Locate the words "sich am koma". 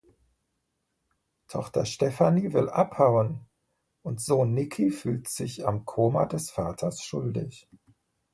5.29-6.25